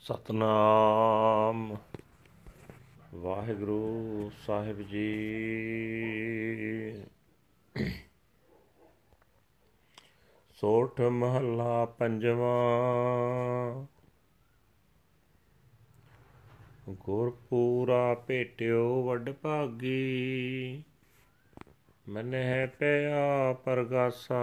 ਸਤਨਾਮ। 0.00 1.76
ਵਾਹਿਗੁਰੂ 3.14 4.30
ਸਾਹਿਬ 4.46 4.82
ਜੀ। 4.82 5.22
ਸੋਠ 10.54 11.00
ਮਹੱਲਾ 11.00 11.84
ਪੰਜਵਾਂ। 11.84 13.86
ਗੁਰਪੂਰਾ 16.88 18.14
ਭੇਟਿਓ 18.14 19.02
ਵੱਡ 19.02 19.30
ਭਾਗੀ। 19.30 20.82
ਮਨਹਿ 22.08 22.66
ਪਿਆ 22.66 23.52
ਪਰਗਾਸਾ। 23.52 24.42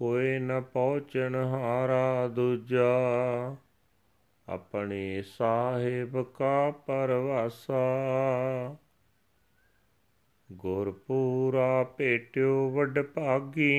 ਕੋਈ 0.00 0.38
ਨ 0.38 0.60
ਪਹੁੰਚਣ 0.60 1.34
ਹਾਰਾ 1.34 2.28
ਦੂਜਾ। 2.28 2.90
ਆਪਣੇ 4.48 5.22
ਸਾਹਿਬ 5.22 6.22
ਕਾ 6.22 6.70
ਪਰਵਾਸਾ। 6.70 7.96
ਗੁਰ 10.52 10.90
ਪੂਰਾ 11.06 11.84
ਭੇਟਿਓ 11.84 12.70
ਵੱਡ 12.70 13.02
ਭਾਗੀ। 13.02 13.70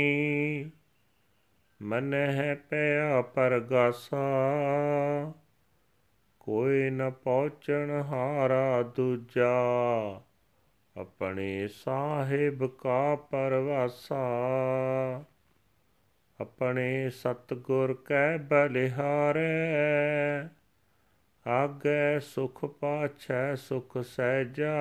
ਮਨਹਿ 1.82 2.56
ਪਿਆ 2.56 3.22
ਪਰਗਾਸਾ। 3.22 4.32
ਕੋਈ 6.40 6.90
ਨ 6.90 7.12
ਪਹੁੰਚਣ 7.12 8.02
ਹਾਰਾ 8.02 8.82
ਦੂਜਾ। 8.84 9.56
ਆਪਣੇ 10.98 11.68
ਸਾਹਿਬ 11.68 12.68
ਕਾ 12.68 13.16
ਪਰਵਾਸਾ। 13.16 14.30
ਆਪਣੇ 16.42 17.10
ਸਤਗੁਰ 17.10 17.94
ਕੈ 18.06 18.38
ਬਲਿਹਾਰੈ, 18.38 19.40
ਆਗੇ 21.48 22.20
ਸੁਖ 22.20 22.66
ਪਾਛੈ 22.66 23.56
ਸੁਖ 23.56 23.98
ਸਹਿਜਾ, 23.98 24.76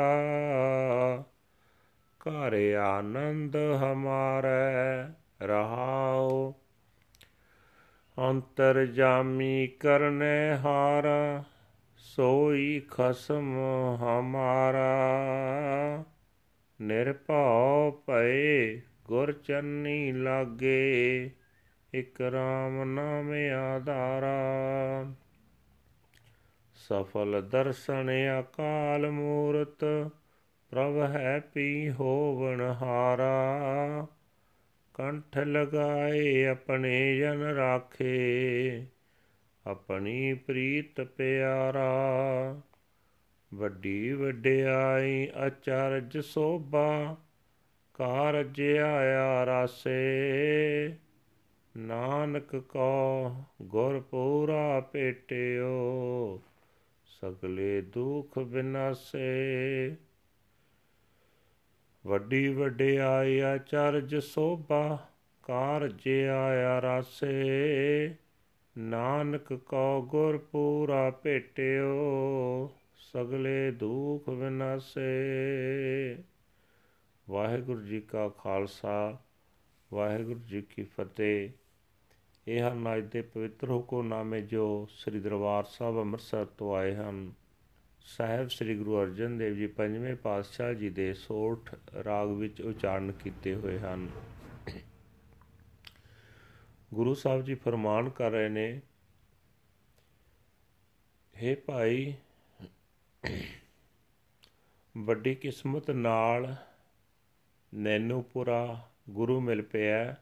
ਘਰ 2.18 2.74
ਆਨੰਦ 2.74 3.56
ਹਮਾਰੈ 3.56 5.08
ਰਹਾਉ। 5.42 6.52
ਅੰਤਰ 8.18 8.86
ਜਾਮੀ 8.86 9.66
ਕਰਨੇ 9.66 10.56
ਹਾਰਾ, 10.56 11.44
ਸੋਈ 11.96 12.82
ਖਸਮ 12.90 13.58
ਹਮਾਰਾ। 13.96 15.08
ਨਿਰਭਉ 16.82 18.02
ਭਏ 18.06 18.80
ਗੁਰ 19.04 19.32
ਚੰਨੀ 19.32 20.12
ਲਾਗੇ 20.12 21.30
ਇਕ 21.94 22.20
ਰਾਮ 22.20 22.94
ਨਾਮ 22.94 23.32
ਆਧਾਰਾ। 23.74 24.38
ਸਫਲ 26.74 27.48
ਦਰਸ਼ਨ 27.52 28.10
ਅਕਾਲ 28.40 29.10
ਮੂਰਤ, 29.10 30.10
ਪ੍ਰਭ 30.70 31.10
ਹੈ 31.10 31.40
ਪੀ 31.54 31.90
ਹੋਵਨ 31.90 32.60
ਹਾਰਾ। 32.60 33.58
ਕੰਠ 34.94 35.38
ਲਗਾਏ 35.38 36.46
ਆਪਣੇ 36.46 37.18
ਜਨ 37.18 37.42
ਰਾਖੇ, 37.42 38.82
ਆਪਣੀ 39.66 40.34
ਪ੍ਰੀਤ 40.34 41.00
ਪਿਆਰਾ। 41.00 42.00
ਵੱਡੀ 43.54 44.12
ਵਡਿਆਈ 44.12 45.28
ਅਚਰਜ 45.46 46.18
ਸੋਭਾ, 46.18 47.16
ਕਾਰਜ 47.94 48.62
ਆਇਆ 48.62 49.46
ਰਾਸੇ। 49.46 50.00
ਨਾਨਕ 51.76 52.56
ਕੋ 52.56 53.34
ਗੁਰ 53.62 54.00
ਪੂਰਾ 54.00 54.80
ਭੇਟਿਓ 54.80 56.40
ਸਗਲੇ 57.04 57.80
ਦੁਖ 57.80 58.38
ਬਿਨਾਸੇ। 58.38 59.96
ਵੱਡੀ 62.06 62.48
ਵਡਿਆਈ 62.48 63.38
ਆਚਰਜ 63.38 64.16
ਸੋਭਾ 64.16 65.08
ਕਾਰਜ 65.42 66.08
ਆਇਆ 66.32 66.82
ਰਾਸੇ। 66.82 68.14
ਨਾਨਕ 68.78 69.52
ਕੋ 69.52 70.02
ਗੁਰ 70.02 70.38
ਪੂਰਾ 70.38 71.10
ਭੇਟਿਓ 71.10 71.94
ਸਗਲੇ 72.98 73.70
ਦੁਖ 73.70 74.28
ਵਿਨਾਸੇ 74.28 75.10
ਵਾਹਿਗੁਰੂ 77.30 77.80
ਜੀ 77.80 78.00
ਕਾ 78.00 78.28
ਖਾਲਸਾ, 78.28 79.18
ਵਾਹਿਗੁਰੂ 79.92 80.40
ਜੀ 80.40 80.62
ਕੀ 80.62 80.82
ਫਤਿਹ। 80.82 81.50
ਇਹ 82.48 82.62
ਹਨ 82.62 82.96
ਅੱਜ 82.96 83.04
ਦੇ 83.04 83.22
ਪਵਿੱਤਰ 83.22 83.70
ਹੁਕਮਨਾਮੇ 83.70 84.40
ਜੋ 84.42 84.86
ਸ੍ਰੀ 84.90 85.20
ਦਰਬਾਰ 85.20 85.64
ਸਾਹਿਬ 85.64 85.98
ਅੰਮ੍ਰਿਤਸਰ 85.98 86.44
ਤੋਂ 86.44 86.76
ਆਏ 86.76 86.94
ਹਨ। 86.94 87.32
ਸਾਹਿਬ 88.02 88.48
ਸ੍ਰੀ 88.48 88.76
ਗੁਰੂ 88.76 89.02
ਅਰਜਨ 89.02 89.38
ਦੇਵ 89.38 89.54
ਜੀ 89.54 89.66
ਪੰਜਵੇਂ 89.66 90.16
ਪਾਤਸ਼ਾਹ 90.16 90.72
ਜੀ 90.74 90.90
ਦੇ 90.90 91.14
ਸੋਠ 91.14 91.74
ਰਾਗ 92.04 92.28
ਵਿੱਚ 92.28 92.62
ਉਚਾਰਨ 92.62 93.12
ਕੀਤੇ 93.12 93.54
ਹੋਏ 93.54 93.78
ਹਨ। 93.78 94.08
ਗੁਰੂ 96.94 97.14
ਸਾਹਿਬ 97.14 97.44
ਜੀ 97.44 97.54
ਫਰਮਾਨ 97.54 98.10
ਕਰ 98.10 98.30
ਰਹੇ 98.30 98.48
ਨੇ 98.48 98.80
हे 101.34 101.56
ਭਾਈ, 101.66 102.14
ਵੱਡੀ 104.96 105.34
ਕਿਸਮਤ 105.34 105.90
ਨਾਲ 105.90 106.56
ਨੈਨੂਪੁਰਾ 107.74 108.88
ਗੁਰੂ 109.10 109.40
ਮਿਲ 109.40 109.62
ਪਿਆ। 109.62 110.16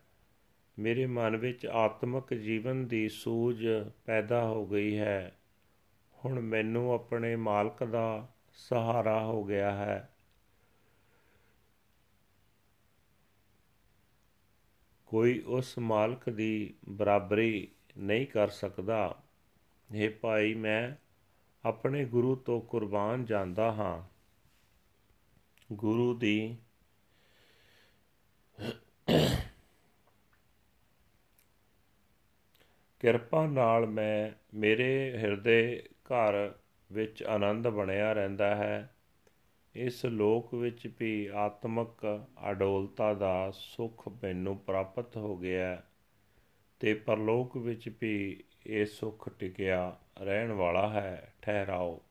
ਮੇਰੇ 0.78 1.06
ਮਨ 1.06 1.36
ਵਿੱਚ 1.36 1.66
ਆਤਮਿਕ 1.66 2.34
ਜੀਵਨ 2.34 2.86
ਦੀ 2.86 3.08
ਸੂਝ 3.08 3.66
ਪੈਦਾ 4.06 4.48
ਹੋ 4.48 4.66
ਗਈ 4.66 4.98
ਹੈ। 4.98 5.38
ਹੁਣ 6.24 6.40
ਮੈਨੂੰ 6.40 6.92
ਆਪਣੇ 6.92 7.36
ਮਾਲਕ 7.36 7.84
ਦਾ 7.84 8.28
ਸਹਾਰਾ 8.54 9.24
ਹੋ 9.24 9.44
ਗਿਆ 9.44 9.74
ਹੈ। 9.74 10.14
ਕੋਈ 15.06 15.42
ਉਸ 15.46 15.78
ਮਾਲਕ 15.78 16.30
ਦੀ 16.30 16.74
ਬਰਾਬਰੀ 16.88 17.68
ਨਹੀਂ 17.98 18.26
ਕਰ 18.26 18.48
ਸਕਦਾ। 18.48 19.22
ਇਹ 19.94 20.10
ਭਾਈ, 20.10 20.54
ਮੈਂ 20.54 21.08
ਆਪਣੇ 21.68 22.04
ਗੁਰੂ 22.04 22.36
ਤੋਂ 22.36 22.60
ਕੁਰਬਾਨ 22.60 23.24
ਜਾਂਦਾ 23.24 23.72
ਹਾਂ। 23.72 24.18
ਗੁਰੂ 25.72 26.14
ਦੀ 26.14 26.56
ਕਿਰਪਾ 33.00 33.46
ਨਾਲ 33.46 33.86
ਮੈਂ 33.86 34.30
ਮੇਰੇ 34.56 35.18
ਹਿਰਦੇ 35.18 35.88
ਘਰ 35.92 36.54
ਵਿੱਚ 36.92 37.22
ਆਨੰਦ 37.22 37.68
ਬਣਿਆ 37.68 38.12
ਰਹਿੰਦਾ 38.12 38.56
ਹੈ। 38.56 38.94
ਇਸ 39.74 40.04
ਲੋਕ 40.04 40.54
ਵਿੱਚ 40.54 40.92
ਵੀ 41.00 41.30
ਆਤਮਿਕ 41.34 42.26
ਅਡੋਲਤਾ 42.50 43.14
ਦਾ 43.14 43.50
ਸੁਖ 43.54 44.08
ਮੈਨੂੰ 44.22 44.56
ਪ੍ਰਾਪਤ 44.56 45.16
ਹੋ 45.16 45.36
ਗਿਆ 45.36 45.82
ਤੇ 46.80 46.94
ਪਰਲੋਕ 46.94 47.56
ਵਿੱਚ 47.56 47.90
ਵੀ 48.00 48.44
ਇਹ 48.66 48.86
ਸੁਖ 48.86 49.28
ਟਿਕਿਆ 49.28 49.96
ਰਹਿਣ 50.20 50.52
ਵਾਲਾ 50.52 50.88
ਹੈ। 50.88 51.34
ਠਹਿਰਾਓ। 51.42 52.02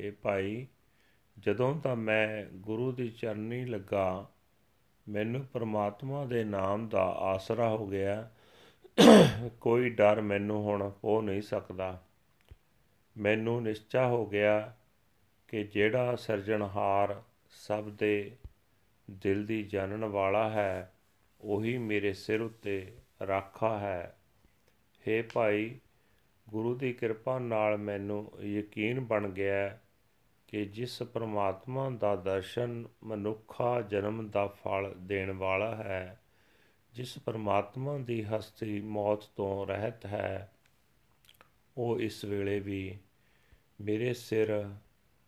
हे 0.00 0.14
ਭਾਈ, 0.22 0.66
ਜਦੋਂ 1.38 1.80
ਤਾਂ 1.80 1.96
ਮੈਂ 1.96 2.44
ਗੁਰੂ 2.54 2.92
ਦੀ 2.92 3.08
ਚਰਨੀ 3.08 3.64
ਲੱਗਾ, 3.64 4.28
ਮੈਨੂੰ 5.08 5.44
ਪ੍ਰਮਾਤਮਾ 5.44 6.24
ਦੇ 6.24 6.44
ਨਾਮ 6.44 6.88
ਦਾ 6.88 7.02
ਆਸਰਾ 7.02 7.68
ਹੋ 7.68 7.86
ਗਿਆ 7.86 8.30
ਕੋਈ 9.60 9.90
ਡਰ 9.90 10.20
ਮੈਨੂੰ 10.20 10.62
ਹੁਣ 10.62 10.92
ਹੋ 11.04 11.22
ਨਹੀਂ 11.22 11.42
ਸਕਦਾ। 11.42 12.02
ਮੈਨੂੰ 13.18 13.62
ਨਿਸ਼ਚਾ 13.62 14.06
ਹੋ 14.06 14.26
ਗਿਆ 14.26 14.74
ਕਿ 15.48 15.64
ਜਿਹੜਾ 15.64 16.16
ਸਿਰਜਣਹਾਰ 16.16 17.22
ਸਭ 17.50 17.88
ਦੇ 17.88 18.36
ਦਿਲ 19.10 19.46
ਦੀ 19.46 19.62
ਜਾਣਨ 19.62 20.04
ਵਾਲਾ 20.04 20.50
ਹੈ, 20.50 20.92
ਉਹੀ 21.40 21.78
ਮੇਰੇ 21.78 22.12
ਸਿਰ 22.12 22.40
ਉੱਤੇ 22.40 22.92
ਰਾਖਾ 23.26 23.78
ਹੈ। 23.78 24.16
हे 25.02 25.24
ਭਾਈ, 25.34 25.80
ਗੁਰੂ 26.48 26.74
ਦੀ 26.74 26.92
ਕਿਰਪਾ 26.92 27.38
ਨਾਲ 27.38 27.76
ਮੈਨੂੰ 27.76 28.32
ਯਕੀਨ 28.42 29.00
ਬਣ 29.00 29.28
ਗਿਆ 29.28 29.78
ਕਿ 30.48 30.64
ਜਿਸ 30.64 31.02
ਪ੍ਰਮਾਤਮਾ 31.02 31.90
ਦਾ 31.90 32.16
ਦਰਸ਼ਨ 32.16 32.84
ਮਨੁੱਖਾ 33.04 33.80
ਜਨਮ 33.80 34.28
ਦਾ 34.28 34.46
ਫਲ 34.46 34.94
ਦੇਣ 34.98 35.32
ਵਾਲਾ 35.32 35.74
ਹੈ 35.74 36.21
ਜਿਸ 36.94 37.18
ਪਰਮਾਤਮਾ 37.18 37.98
ਦੀ 37.98 38.24
ਹਸਤੀ 38.24 38.80
ਮੌਤ 38.80 39.24
ਤੋਂ 39.36 39.66
ਰਹਿਤ 39.66 40.06
ਹੈ, 40.06 40.52
ਉਹ 41.76 42.00
ਇਸ 42.00 42.24
ਵੇਲੇ 42.24 42.60
ਵੀ 42.60 42.98
ਮੇਰੇ 43.80 44.14
ਸਿਰ 44.14 44.70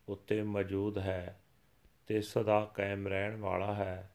ਉੱਤੇ 0.08 0.42
ਮੌਜੂਦ 0.42 0.98
ਹੈ 0.98 1.40
ਤੇ 2.06 2.20
ਸਦਾ 2.20 2.72
ਕਾਇਮ 2.74 3.08
ਰਹਿਣ 3.08 3.36
ਵਾਲਾ 3.36 3.74
ਹੈ। 3.74 4.10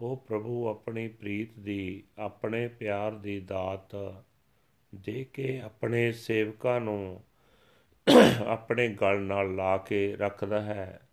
ਉਹ 0.00 0.16
ਪ੍ਰਭੂ 0.16 0.68
ਆਪਣੀ 0.68 1.08
ਪ੍ਰੀਤ 1.08 1.58
ਦੀ, 1.58 2.02
ਆਪਣੇ 2.18 2.68
ਪਿਆਰ 2.68 3.12
ਦੀ 3.12 3.40
ਦਾਤ 3.40 3.96
ਦੇ 4.94 5.24
ਕੇ 5.24 5.60
ਆਪਣੇ 5.60 6.12
ਸੇਵਕਾਂ 6.12 6.80
ਨੂੰ 6.80 7.22
ਆਪਣੇ 8.46 8.88
ਗਲ 8.88 9.20
ਨਾਲ 9.20 9.54
ਲਾ 9.54 9.76
ਕੇ 9.76 10.16
ਰੱਖਦਾ 10.16 10.60
ਹੈ। 10.60 11.08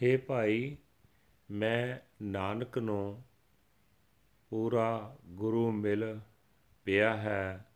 हे 0.00 0.20
ਭਾਈ, 0.26 0.76
ਮੈਂ 1.50 1.98
ਨਾਨਕ 2.22 2.78
ਨੂੰ 2.78 3.22
ਪੂਰਾ 4.50 5.16
ਗੁਰੂ 5.26 5.70
ਮਿਲ 5.70 6.20
ਪਿਆ 6.84 7.16
ਹੈ। 7.16 7.66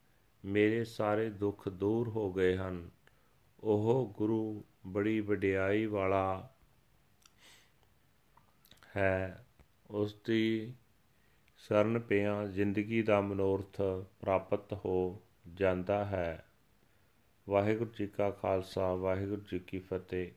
ਮੇਰੇ 0.45 0.85
ਸਾਰੇ 0.85 1.31
ਦੁੱਖ 1.31 1.69
ਦੂਰ 1.69 2.09
ਹੋ 2.09 2.33
ਗਏ 2.33 2.57
ਹਨ। 2.57 2.91
ਉਹ 3.61 4.15
ਗੁਰੂ 4.17 4.65
ਬੜੀ 4.87 5.21
ਵਡਿਆਈ 5.21 5.87
ਵਾਲਾ 5.87 6.51
ਹੈ। 8.97 9.47
ਉਸ 9.91 10.17
ਦੀ 10.27 10.75
ਸ਼ਰਨ 11.57 11.99
ਪਿਆ 11.99 12.47
ਜ਼ਿੰਦਗੀ 12.47 13.03
ਦਾ 13.03 13.21
ਮਨੋਰਥ 13.21 13.81
ਪ੍ਰਾਪਤ 14.21 14.73
ਹੋ 14.73 15.23
ਜਾਂਦਾ 15.55 16.05
ਹੈ। 16.05 16.47
ਵਾਹਿਗੁਰੂ 17.49 17.91
ਜੀ 17.99 18.07
ਕਾ 18.07 18.31
ਖਾਲਸਾ, 18.31 18.95
ਵਾਹਿਗੁਰੂ 18.95 19.43
ਜੀ 19.53 19.59
ਕੀ 19.59 19.79
ਫਤਿਹ। 19.79 20.31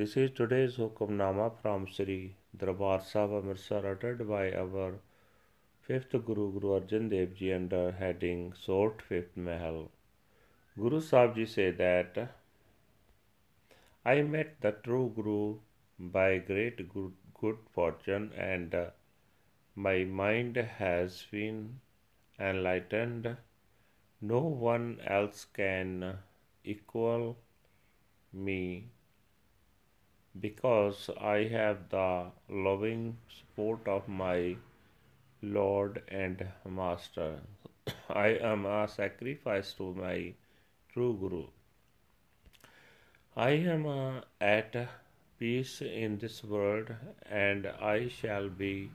This 0.00 0.24
is 0.24 0.28
today's 0.28 0.88
Hukamnama 0.88 1.50
from 1.50 1.84
Sri 1.84 2.28
Darbar 2.58 2.98
Sahib 2.98 3.44
Amritsar 3.44 3.84
uttered 3.94 4.26
by 4.26 4.64
our 4.64 4.96
fifth 5.86 6.14
Guru 6.26 6.44
Guru 6.52 6.70
Arjan 6.76 7.08
Dev 7.10 7.34
Ji 7.36 7.52
under 7.52 7.92
heading 7.92 8.52
Sort 8.60 9.00
Fifth 9.00 9.36
Mahal. 9.36 9.88
Guru 10.76 11.00
Sahib 11.00 11.36
Ji 11.36 11.46
said 11.46 11.78
that 11.78 12.18
I 14.04 14.22
met 14.22 14.60
the 14.60 14.72
true 14.72 15.12
Guru 15.14 15.58
by 16.00 16.38
great 16.38 16.92
good, 16.92 17.12
good 17.40 17.58
fortune 17.72 18.32
and 18.36 18.74
uh, 18.74 18.86
my 19.76 20.02
mind 20.02 20.56
has 20.56 21.24
been 21.30 21.78
enlightened. 22.40 23.36
No 24.20 24.40
one 24.40 25.00
else 25.06 25.46
can 25.54 26.18
equal 26.64 27.36
me 28.32 28.88
because 30.40 31.10
I 31.20 31.44
have 31.44 31.90
the 31.90 32.32
loving 32.48 33.18
support 33.28 33.86
of 33.86 34.08
my 34.08 34.56
Lord 35.42 36.02
and 36.08 36.46
Master. 36.64 37.40
I 38.08 38.28
am 38.28 38.66
a 38.66 38.88
sacrifice 38.88 39.72
to 39.74 39.94
my 39.94 40.34
true 40.92 41.16
Guru. 41.18 41.46
I 43.36 43.50
am 43.50 43.86
uh, 43.86 44.22
at 44.40 44.88
peace 45.38 45.82
in 45.82 46.18
this 46.18 46.42
world, 46.42 46.94
and 47.30 47.66
I 47.66 48.08
shall 48.08 48.48
be 48.48 48.90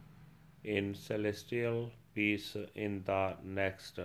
in 0.63 0.95
celestial 0.95 1.91
peace 2.15 2.57
in 2.75 3.03
the 3.05 3.37
next. 3.43 3.99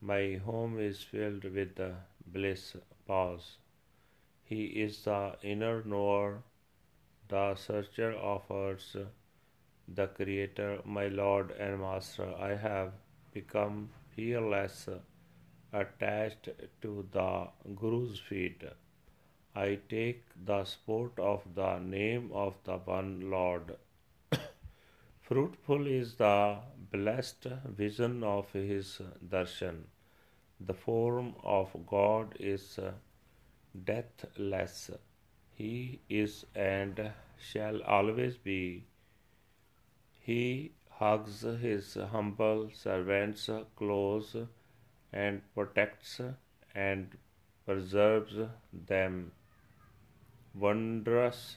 My 0.00 0.40
home 0.44 0.78
is 0.78 1.02
filled 1.02 1.44
with 1.44 1.78
bliss. 2.26 2.76
Pause. 3.06 3.58
He 4.44 4.64
is 4.66 5.04
the 5.04 5.36
inner 5.42 5.82
knower, 5.84 6.42
the 7.28 7.54
searcher 7.54 8.12
of 8.12 8.48
hearts, 8.48 8.96
the 9.94 10.06
Creator, 10.06 10.80
my 10.84 11.08
Lord 11.08 11.50
and 11.52 11.80
Master. 11.80 12.32
I 12.38 12.54
have 12.54 12.92
become 13.32 13.90
fearless, 14.14 14.88
attached 15.72 16.48
to 16.82 17.06
the 17.10 17.48
Guru's 17.74 18.18
feet. 18.20 18.62
I 19.54 19.80
take 19.88 20.22
the 20.46 20.64
support 20.64 21.18
of 21.18 21.42
the 21.54 21.78
name 21.78 22.30
of 22.32 22.54
the 22.64 22.76
one 22.76 23.30
Lord. 23.30 23.76
Fruitful 25.20 25.86
is 25.86 26.14
the 26.14 26.58
blessed 26.92 27.46
vision 27.64 28.22
of 28.22 28.52
his 28.52 29.00
darshan. 29.28 29.82
The 30.60 30.74
form 30.74 31.34
of 31.42 31.74
God 31.86 32.36
is 32.38 32.78
deathless. 33.84 34.90
He 35.52 36.00
is 36.08 36.46
and 36.54 37.10
shall 37.38 37.82
always 37.82 38.36
be. 38.36 38.84
He 40.20 40.72
hugs 40.90 41.40
his 41.40 41.94
humble 41.94 42.70
servants 42.70 43.50
close 43.74 44.36
and 45.12 45.42
protects 45.54 46.20
and 46.74 47.16
preserves 47.64 48.36
them. 48.72 49.32
Wondrous 50.54 51.56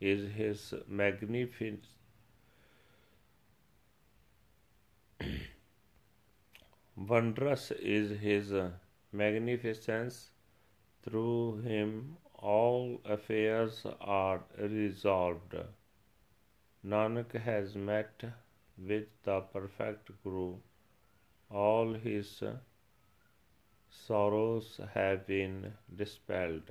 is 0.00 0.32
his 0.34 0.74
magnificence. 0.86 1.86
Wondrous 6.96 7.70
is 7.70 8.18
his 8.20 8.52
magnificence. 9.12 10.30
Through 11.02 11.62
him 11.62 12.18
all 12.34 13.00
affairs 13.04 13.86
are 14.00 14.42
resolved. 14.58 15.54
Nanak 16.86 17.32
has 17.32 17.74
met 17.74 18.22
with 18.78 19.08
the 19.24 19.40
perfect 19.40 20.10
Guru. 20.22 20.54
All 21.50 21.94
his 21.94 22.44
sorrows 23.90 24.80
have 24.94 25.26
been 25.26 25.72
dispelled. 25.96 26.70